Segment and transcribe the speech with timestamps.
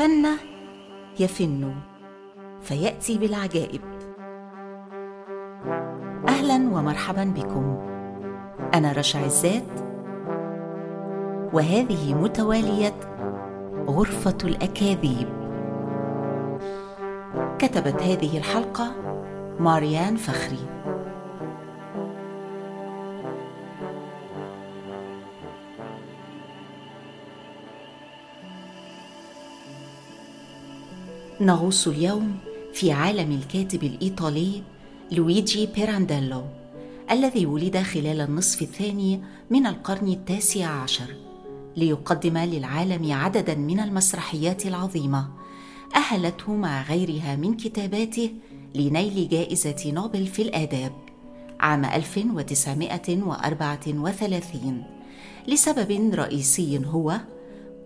[0.00, 0.26] الفن
[1.18, 1.74] يفن
[2.60, 3.80] فيأتي بالعجائب.
[6.28, 7.78] أهلا ومرحبا بكم.
[8.74, 9.80] أنا رشا عزات
[11.52, 12.94] وهذه متوالية
[13.86, 15.28] غرفة الأكاذيب.
[17.58, 18.92] كتبت هذه الحلقة
[19.58, 20.79] ماريان فخري.
[31.40, 32.36] نغوص اليوم
[32.72, 34.62] في عالم الكاتب الإيطالي
[35.12, 36.44] لويجي بيرانديلو
[37.10, 41.14] الذي ولد خلال النصف الثاني من القرن التاسع عشر
[41.76, 45.28] ليقدم للعالم عددا من المسرحيات العظيمة
[45.96, 48.30] أهلته مع غيرها من كتاباته
[48.74, 50.92] لنيل جائزة نوبل في الآداب
[51.60, 54.84] عام 1934
[55.48, 57.20] لسبب رئيسي هو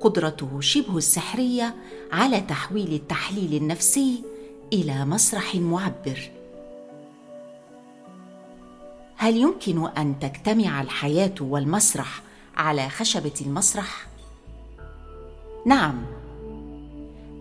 [0.05, 1.75] قدرته شبه السحرية
[2.13, 4.25] على تحويل التحليل النفسي
[4.73, 6.31] إلى مسرح معبر.
[9.17, 12.23] هل يمكن أن تجتمع الحياة والمسرح
[12.57, 14.07] على خشبة المسرح؟
[15.67, 16.05] نعم.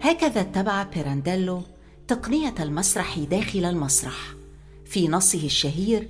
[0.02, 1.62] هكذا اتبع بيرانديلو
[2.08, 4.34] تقنية المسرح داخل المسرح.
[4.86, 6.10] في نصه الشهير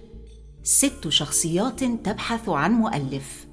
[0.64, 3.53] ست شخصيات تبحث عن مؤلف.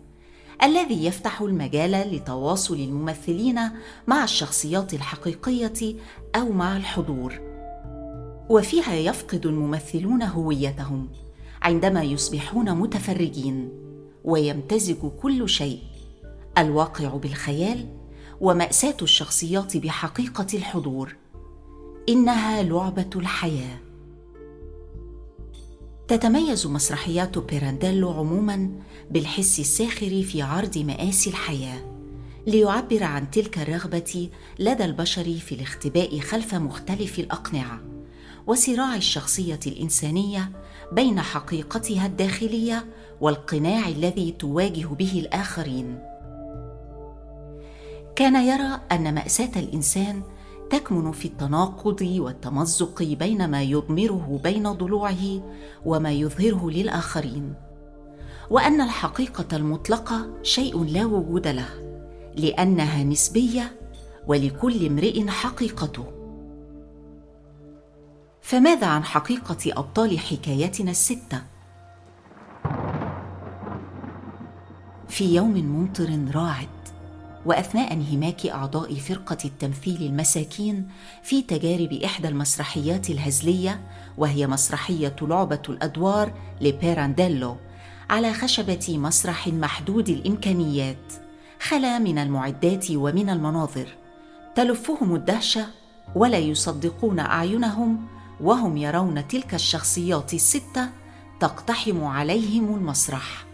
[0.63, 3.61] الذي يفتح المجال لتواصل الممثلين
[4.07, 5.97] مع الشخصيات الحقيقية
[6.37, 7.41] أو مع الحضور.
[8.49, 11.09] وفيها يفقد الممثلون هويتهم
[11.63, 13.69] عندما يصبحون متفرجين
[14.25, 15.79] ويمتزج كل شيء
[16.59, 17.87] الواقع بالخيال
[18.41, 21.17] ومأساة الشخصيات بحقيقة الحضور.
[22.09, 23.90] إنها لعبة الحياة.
[26.11, 28.71] تتميز مسرحيات بيرانديلو عموما
[29.11, 31.81] بالحس الساخر في عرض مآسي الحياة
[32.47, 37.81] ليعبر عن تلك الرغبة لدى البشر في الاختباء خلف مختلف الأقنعة
[38.47, 40.53] وصراع الشخصية الإنسانية
[40.93, 42.87] بين حقيقتها الداخلية
[43.21, 45.99] والقناع الذي تواجه به الآخرين.
[48.17, 50.23] كان يرى أن مأساة الإنسان
[50.71, 55.43] تكمن في التناقض والتمزق بين ما يضمره بين ضلوعه
[55.87, 57.55] وما يظهره للآخرين
[58.51, 61.69] وأن الحقيقة المطلقة شيء لا وجود له
[62.37, 63.81] لأنها نسبية
[64.27, 66.05] ولكل امرئ حقيقته.
[68.43, 71.43] فماذا عن حقيقة أبطال حكايتنا الستة؟
[75.09, 76.80] في يوم ممطر راعد
[77.47, 80.89] وأثناء انهماك أعضاء فرقة التمثيل المساكين
[81.23, 83.81] في تجارب إحدى المسرحيات الهزلية
[84.19, 87.57] وهي مسرحية لعبة الأدوار لبيرانديلو
[88.11, 91.13] على خشبة مسرح محدود الإمكانيات
[91.61, 93.89] خلا من المعدات ومن المناظر.
[94.55, 95.67] تلفهم الدهشه
[96.15, 98.07] ولا يصدقون أعينهم
[98.41, 100.89] وهم يرون تلك الشخصيات السته
[101.41, 103.47] تقتحم عليهم المسرح.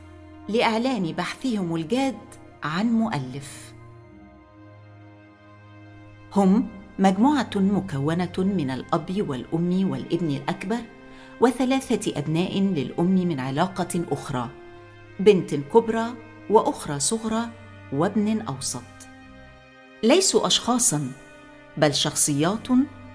[0.49, 2.17] لإعلان بحثهم الجاد
[2.63, 3.75] عن مؤلف.
[6.37, 10.81] هم مجموعة مكونة من الأب والأم والابن الأكبر
[11.41, 14.51] وثلاثة أبناء للأم من علاقة أخرى
[15.21, 16.07] بنت كبرى
[16.51, 17.49] وأخرى صغرى
[17.93, 18.83] وابن أوسط.
[20.03, 21.13] ليسوا اشخاصا
[21.77, 22.69] بل شخصيات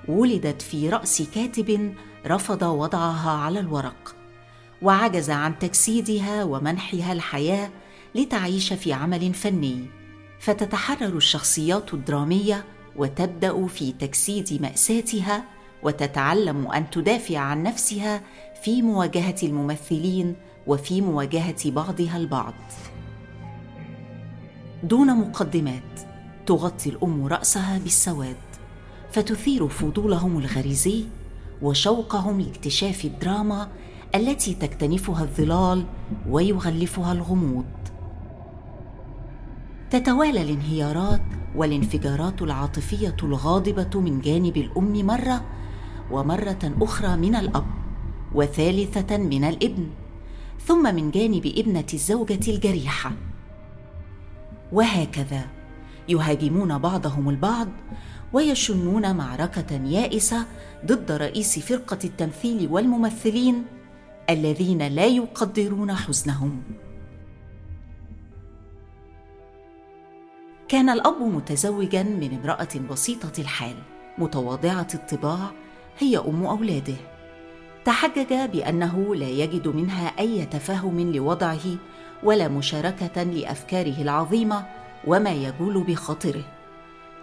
[0.08, 1.96] ولدت في رأس كاتب
[2.28, 4.16] رفض وضعها على الورق
[4.82, 7.70] وعجز عن تجسيدها ومنحها الحياة
[8.16, 9.86] لتعيش في عمل فني.
[10.40, 12.66] فتتحرر الشخصيات الدرامية
[12.98, 15.44] وتبدأ في تجسيد مأساتها
[15.84, 18.22] وتتعلم أن تدافع عن نفسها
[18.64, 20.36] في مواجهة الممثلين
[20.68, 22.54] وفي مواجهة بعضها البعض.
[24.84, 26.00] دون مقدمات
[26.46, 28.36] تغطي الأم رأسها بالسواد
[29.12, 31.06] فتثير فضولهم الغريزي
[31.62, 33.68] وشوقهم لاكتشاف الدراما
[34.16, 35.86] التي تكتنفها الظلال
[36.30, 37.66] ويغلفها الغموض.
[39.92, 41.22] تتوالى الانهيارات
[41.56, 45.46] والانفجارات العاطفية الغاضبة من جانب الأم مرة
[46.12, 47.66] ومرة أخرى من الأب
[48.36, 49.88] وثالثة من الابن
[50.66, 53.12] ثم من جانب ابنة الزوجة الجريحة.
[54.72, 55.46] وهكذا
[56.10, 57.68] يهاجمون بعضهم البعض
[58.34, 60.46] ويشنون معركة يائسة
[60.86, 63.64] ضد رئيس فرقة التمثيل والممثلين
[64.30, 66.62] الذين لا يقدرون حزنهم.
[70.72, 73.76] كان الأب متزوجا من امرأة بسيطة الحال
[74.18, 75.52] متواضعة الطباع
[76.00, 76.96] هي أم أولاده.
[77.86, 81.78] تحجج بأنه لا يجد منها أي تفاهم لوضعه
[82.24, 84.66] ولا مشاركة لأفكاره العظيمة
[85.08, 86.44] وما يجول بخاطره.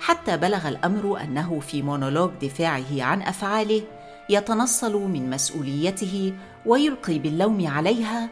[0.01, 3.83] حتى بلغ الأمر أنه في مونولوج دفاعه عن أفعاله
[4.31, 6.35] يتنصل من مسؤوليته
[6.67, 8.29] ويلقي باللوم عليها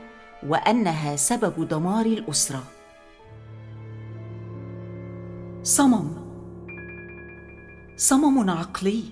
[0.46, 2.75] وأنها سبب دمار الأسرة.
[5.66, 6.08] صمم.
[7.96, 9.02] صمم عقلي.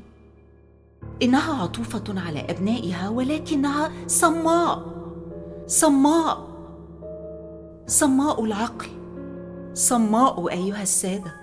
[1.23, 4.87] إنها عطوفة على أبنائها ولكنها صماء.
[5.67, 6.49] صماء.
[7.87, 8.89] صماء العقل.
[9.75, 11.35] صماء أيها السادة.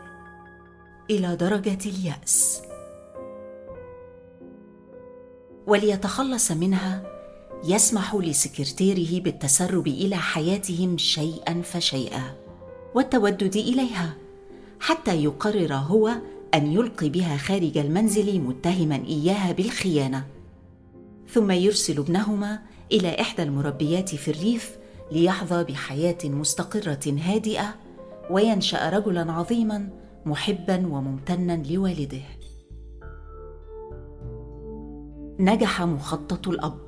[1.10, 2.62] إلى درجة اليأس.
[5.68, 7.04] وليتخلص منها
[7.64, 12.24] يسمح لسكرتيره بالتسرب إلى حياتهم شيئا فشيئا
[12.96, 14.21] والتودد إليها.
[14.82, 16.12] حتى يقرر هو
[16.54, 20.28] أن يلقي بها خارج المنزل متهما إياها بالخيانة.
[21.30, 22.60] ثم يرسل ابنهما
[22.92, 24.78] إلى إحدى المربيات في الريف
[25.12, 27.76] ليحظى بحياة مستقرة هادئة
[28.30, 29.90] وينشأ رجلا عظيما
[30.26, 32.22] محبا وممتنا لوالده.
[35.40, 36.80] نجح مخطط الأب.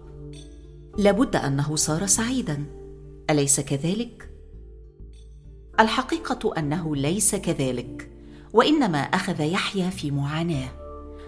[0.98, 2.66] لابد أنه صار سعيدا.
[3.30, 4.33] أليس كذلك؟
[5.84, 8.10] الحقيقة أنه ليس كذلك
[8.54, 10.70] وإنما أخذ يحيا في معاناه.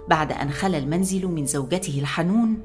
[0.09, 2.59] بعد أن خلا المنزل من زوجته الحنون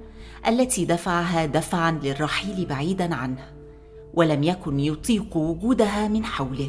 [0.49, 3.45] التي دفعها دفعا للرحيل بعيدا عنه
[4.15, 6.69] ولم يكن يطيق وجودها من حوله.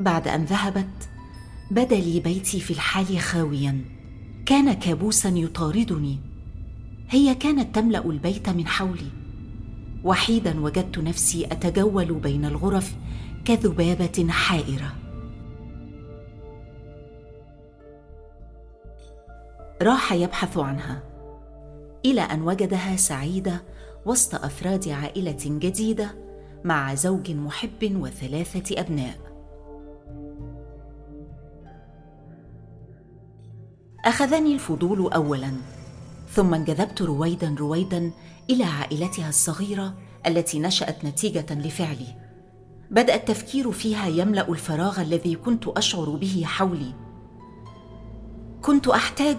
[0.00, 1.08] بعد أن ذهبت
[1.70, 3.84] بدا لي بيتي في الحال خاويا.
[4.46, 6.18] كان كابوسا يطاردني.
[7.10, 9.10] هي كانت تملأ البيت من حولي.
[10.04, 12.94] وحيدا وجدت نفسي أتجول بين الغرف
[13.44, 14.92] كذبابة حائرة.
[19.82, 21.02] راح يبحث عنها
[22.04, 23.62] إلى أن وجدها سعيدة
[24.06, 26.10] وسط أفراد عائلة جديدة
[26.64, 29.18] مع زوج محب وثلاثة أبناء.
[34.04, 35.52] أخذني الفضول اولا
[36.28, 38.10] ثم انجذبت رويدا رويدا
[38.50, 39.94] إلى عائلتها الصغيرة
[40.26, 42.21] التي نشأت نتيجة لفعلي.
[42.92, 46.94] بدأ التفكير فيها يملأ الفراغ الذي كنت أشعر به حولي.
[48.62, 49.36] كنت أحتاج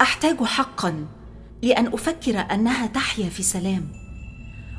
[0.00, 1.06] أحتاج حقا
[1.62, 3.88] لأن أفكر أنها تحيا في سلام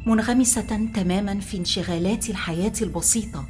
[0.06, 3.46] منغمسة تماما في انشغالات الحياة البسيطة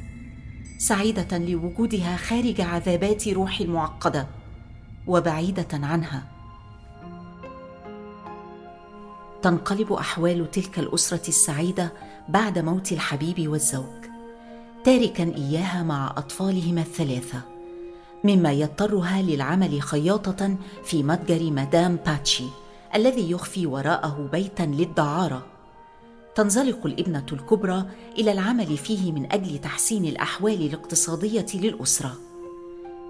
[0.78, 4.26] سعيدة لوجودها خارج عذابات روحي المعقدة
[5.06, 6.26] وبعيدة عنها.
[9.42, 11.92] تنقلب أحوال تلك الأسرة السعيدة
[12.28, 14.07] بعد موت الحبيب والزوج.
[14.88, 17.40] تاركا إياها مع أطفالهما الثلاثة
[18.24, 22.44] مما يضطرها للعمل خياطة في متجر مدام باتشي
[22.94, 25.46] الذي يخفي وراءه بيتا للدعارة.
[26.34, 27.84] تنزلق الابنة الكبرى
[28.18, 32.12] إلى العمل فيه من أجل تحسين الأحوال الاقتصادية للأسرة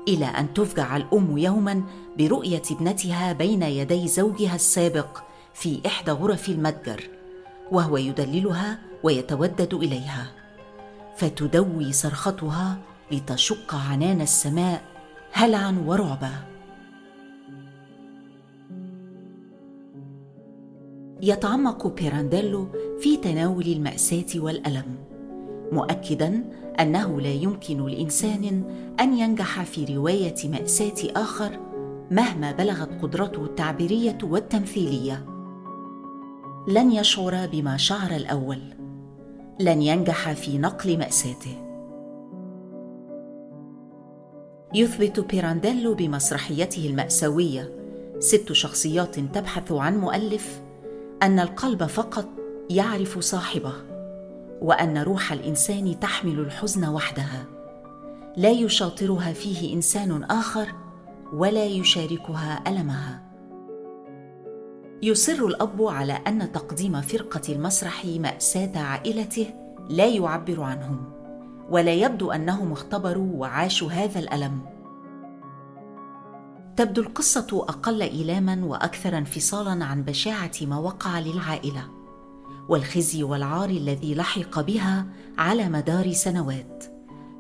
[0.09, 1.83] إلى أن تفجع الأم يوما
[2.19, 5.19] برؤية ابنتها بين يدي زوجها السابق
[5.55, 7.09] في إحدى غرف المتجر
[7.73, 10.38] وهو يدللها ويتودد إليها.
[11.19, 12.79] فتدوي صرختها
[13.13, 14.83] لتشق عنان السماء
[15.33, 16.31] هلعا ورعبا.
[21.23, 22.69] يتعمق بيرانديلو
[23.01, 24.97] في تناول المأساة والألم
[25.73, 26.45] مؤكدا
[26.81, 28.65] أنه لا يمكن لإنسان
[29.01, 31.59] أن ينجح في رواية مأساة آخر
[32.11, 35.27] مهما بلغت قدرته التعبيرية والتمثيلية.
[36.69, 38.78] لن يشعر بما شعر الأول.
[39.61, 41.65] لن ينجح في نقل مأساته.
[44.75, 47.73] يثبت بيرانديلو بمسرحيته المأساوية
[48.19, 50.61] ست شخصيات تبحث عن مؤلف
[51.23, 52.29] أن القلب فقط
[52.71, 53.73] يعرف صاحبه
[54.61, 57.45] وأن روح الإنسان تحمل الحزن وحدها.
[58.37, 60.69] لا يشاطرها فيه إنسان آخر
[61.33, 63.28] ولا يشاركها ألمها.
[65.03, 69.47] يصر الأب على أن تقديم فرقة المسرح مأساة عائلته
[69.89, 71.05] لا يعبر عنهم
[71.71, 74.61] ولا يبدو أنهم اختبروا وعاشوا هذا الألم.
[76.77, 81.85] تبدو القصة أقل إيلاما وأكثر انفصالا عن بشاعة ما وقع للعائلة
[82.69, 85.07] والخزي والعار الذي لحق بها
[85.39, 86.85] على مدار سنوات.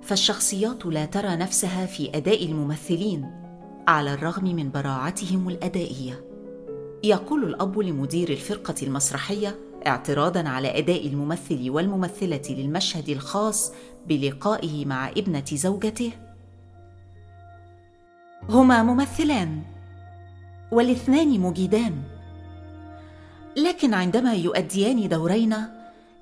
[0.02, 3.30] فالشخصيات لا ترى نفسها في أداء الممثلين
[3.88, 6.27] على الرغم من براعتهم الأدائية.
[7.04, 13.72] يقول الأب لمدير الفرقة المسرحية اعتراضا على أداء الممثل والممثلة للمشهد الخاص
[14.08, 16.12] بلقائه مع ابنة زوجته.
[18.48, 19.62] هما ممثلان
[20.72, 22.02] والاثنان مجيدان.
[23.56, 25.54] لكن عندما يؤديان دورين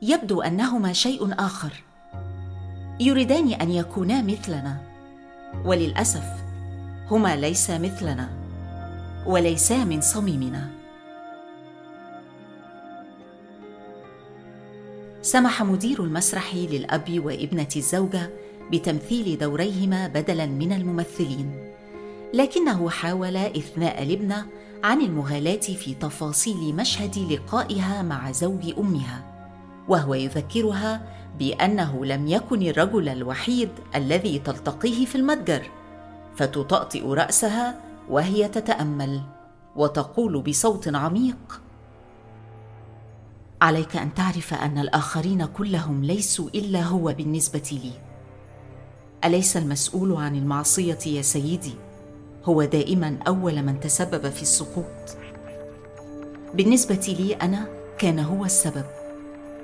[0.02, 1.72] يبدو أنهما شيء آخر.
[3.00, 4.80] يريدان أن يكونا مثلنا.
[5.64, 6.24] وللأسف
[7.10, 8.45] هما ليسا مثلنا.
[9.26, 10.70] وليسا من صميمنا.
[15.22, 18.30] سمح مدير المسرح للأب وابنة الزوجة
[18.72, 21.72] بتمثيل دوريهما بدلا من الممثلين
[22.34, 24.46] لكنه حاول إثناء الابنه
[24.84, 29.22] عن المغالاه في تفاصيل مشهد لقائها مع زوج أمها
[29.88, 31.02] وهو يذكرها
[31.38, 35.70] بأنه لم يكن الرجل الوحيد الذي تلتقيه في المتجر
[36.36, 39.22] فتطأطئ رأسها وهي تتأمل
[39.76, 41.60] وتقول بصوت عميق
[43.62, 47.92] عليك أن تعرف أن الآخرين كلهم ليسوا إلا هو بالنسبة لي.
[49.24, 51.74] أليس المسؤول عن المعصية يا سيدي؟
[52.44, 55.16] هو دائما أول من تسبب في السقوط.
[56.54, 58.84] بالنسبة لي أنا كان هو السبب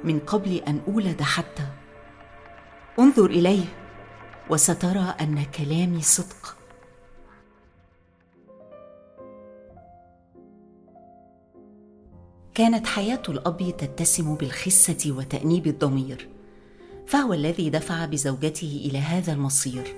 [0.04, 1.66] من قبل أن أولد حتى.
[2.98, 3.64] انظر إليه
[4.50, 6.56] وسترى أن كلامي صدق.
[12.54, 16.28] كانت حياة الأب تتسم بالخسة وتأنيب الضمير
[17.06, 19.94] فهو الذي دفع بزوجته إلى هذا المصير.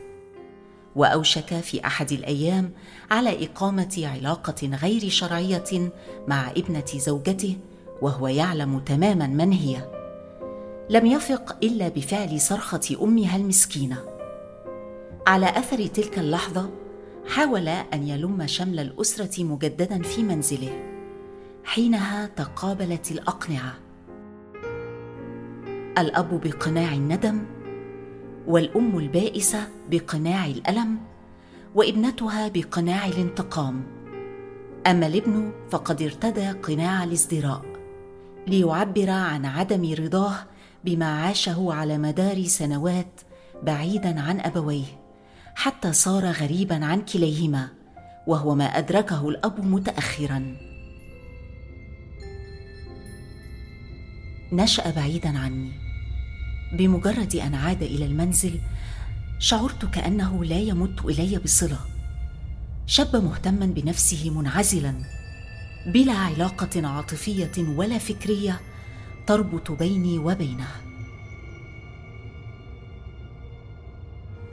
[0.97, 2.71] وأوشك في أحد الأيام
[3.11, 5.93] على إقامة علاقة غير شرعية
[6.29, 7.57] مع ابنة زوجته
[8.03, 9.91] وهو يعلم تماما من هي.
[10.91, 14.05] لم يفق إلا بفعل صرخة أمها المسكينة.
[15.27, 16.71] على أثر تلك اللحظة
[17.27, 20.94] حاول أن يلم شمل الأسرة مجددا في منزله.
[21.65, 23.75] حينها تقابلت الأقنعة.
[25.99, 27.43] الأب بقناع الندم
[28.47, 30.99] والأم البائسة بقناع الألم
[31.75, 33.83] وابنتها بقناع الانتقام.
[34.87, 37.63] أما الابن فقد ارتدى قناع الازدراء
[38.47, 40.35] ليعبر عن عدم رضاه
[40.85, 43.21] بما عاشه على مدار سنوات
[43.63, 44.85] بعيدا عن أبويه
[45.55, 47.69] حتى صار غريبا عن كليهما
[48.27, 50.74] وهو ما أدركه الأب متاخرا.
[54.53, 55.73] نشأ بعيدا عني.
[56.73, 58.61] بمجرد أن عاد إلى المنزل
[59.39, 61.79] شعرت كأنه لا يمت إلي بصلة.
[62.87, 64.95] شاب مهتما بنفسه منعزلا
[65.87, 68.61] بلا علاقة عاطفية ولا فكرية
[69.27, 70.69] تربط بيني وبينه.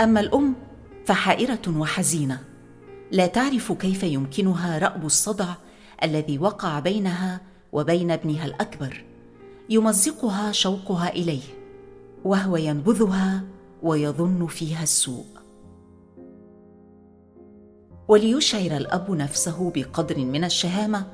[0.02, 0.56] أما الأم
[1.06, 2.40] فحائرة وحزينة.
[3.12, 5.54] لا تعرف كيف يمكنها رأب الصدع
[6.04, 9.11] الذي وقع بينها وبين ابنها الأكبر.
[9.70, 11.44] يمزقها شوقها إليه
[12.26, 13.44] وهو ينبذها
[13.84, 15.26] ويظن فيها السوء.
[18.08, 21.06] وليشعر الأب نفسه بقدر من الشهامة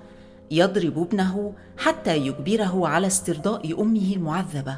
[0.52, 4.78] يضرب ابنه حتى يجبره على استرضاء أمه المعذبة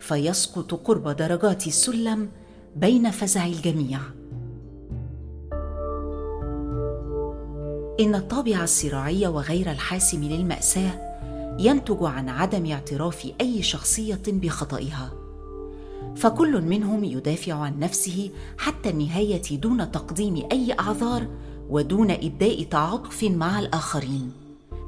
[0.00, 2.28] فيسقط قرب درجات السلم
[2.76, 4.00] بين فزع الجميع.
[8.00, 11.05] إن الطابع الصراعي وغير الحاسم للمأساة
[11.58, 15.12] ينتج عن عدم اعتراف أي شخصية بخطئها.
[16.16, 21.26] فكل منهم يدافع عن نفسه حتى النهاية دون تقديم أي أعذار
[21.70, 24.32] ودون إبداء تعاطف مع الآخرين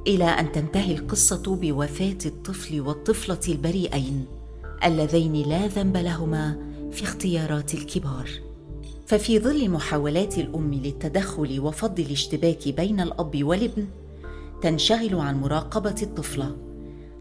[0.07, 4.25] إلى أن تنتهي القصة بوفاة الطفل والطفلة البريئين
[4.85, 6.59] اللذين لا ذنب لهما
[6.93, 8.31] في اختيارات الكبار.
[9.07, 13.87] ففي ظل محاولات الأم للتدخل وفض الاشتباك بين الأب والابن
[14.63, 16.57] تنشغل عن مراقبة الطفلة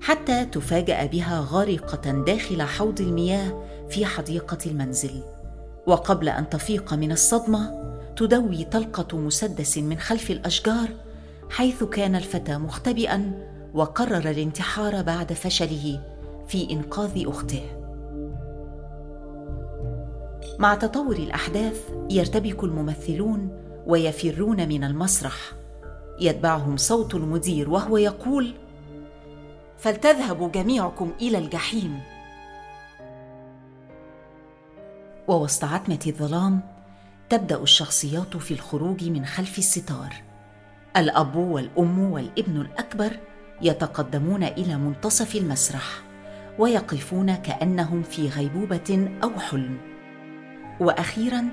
[0.02, 5.24] حتى تفاجأ بها غارقة داخل حوض المياه في حديقة المنزل.
[5.88, 10.88] وقبل أن تفيق من الصدمة تدوي طلقة مسدس من خلف الأشجار
[11.50, 13.32] حيث كان الفتى مختبئا
[13.74, 16.02] وقرر الانتحار بعد فشله
[16.48, 17.62] في إنقاذ أخته.
[20.60, 23.50] مع تطور الأحداث يرتبك الممثلون
[23.88, 25.57] ويفرون من المسرح.
[26.20, 28.54] يتبعهم صوت المدير وهو يقول
[29.78, 32.00] فلتذهبوا جميعكم إلى الجحيم.
[35.28, 36.62] ووسط عتمة الظلام
[37.30, 40.14] تبدأ الشخصيات في الخروج من خلف الستار.
[40.98, 43.20] الأب والأم والابن الأكبر
[43.62, 45.84] يتقدمون إلى منتصف المسرح
[46.60, 49.78] ويقفون كأنهم في غيبوبة أو حلم.
[50.80, 51.46] وأخيرا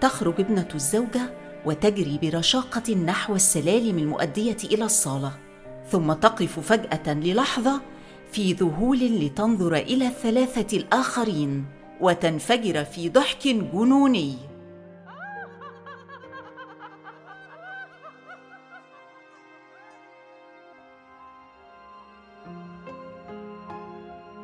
[0.00, 5.32] تخرج ابنة الزوجة وتجري برشاقة نحو السلالم المؤدية إلى الصالة
[5.90, 7.80] ثم تقف فجأة للحظة
[8.32, 11.64] في ذهول لتنظر إلى الثلاثة الآخرين
[12.00, 14.36] وتنفجر في ضحك جنوني.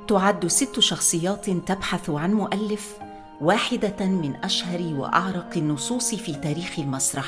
[0.09, 3.08] تعد ست شخصيات تبحث عن مؤلف
[3.41, 7.27] واحدة من أشهر وأعرق النصوص في تاريخ المسرح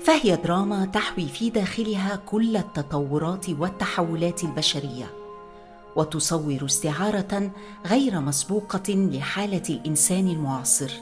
[0.00, 5.06] فهي دراما تحوي في داخلها كل التطورات والتحولات البشرية
[5.96, 7.50] وتصور استعارة
[7.86, 10.92] غير مسبوقة لحالة الإنسان المعاصر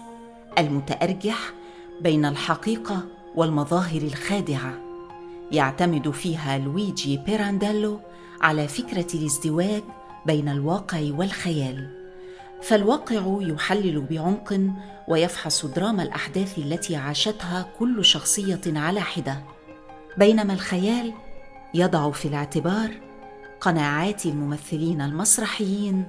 [0.59, 1.53] المتأرجح
[2.01, 3.03] بين الحقيقة
[3.35, 4.75] والمظاهر الخادعة
[5.53, 8.01] يعتمد فيها لويجي بيرانديلو
[8.41, 9.83] على فكرة الازدواج
[10.27, 12.02] بين الواقع والخيال.
[12.63, 14.61] فالواقع يحلل بعمق
[15.09, 19.43] ويفحص دراما الأحداث التي عاشتها كل شخصية على حدة.
[20.17, 21.13] بينما الخيال
[21.75, 22.91] يضع في الاعتبار
[23.61, 26.07] قناعات الممثلين المسرحيين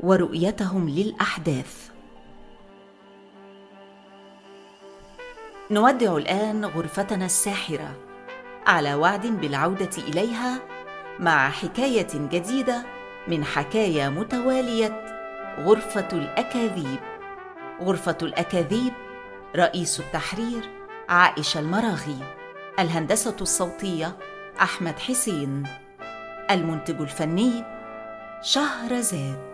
[0.00, 1.90] ورؤيتهم للأحداث.
[5.70, 7.96] نودع الآن غرفتنا الساحرة
[8.66, 10.60] على وعد بالعودة إليها
[11.18, 12.82] مع حكاية جديدة
[13.28, 15.01] من حكايا متوالية
[15.58, 17.00] غرفة الأكاذيب.
[17.80, 18.92] غرفة الأكاذيب
[19.56, 20.70] رئيس التحرير
[21.08, 22.18] عائشة المراغي.
[22.78, 24.16] الهندسة الصوتية
[24.60, 25.62] أحمد حسين.
[26.50, 27.64] المنتج الفني
[28.42, 29.51] شهرزاد.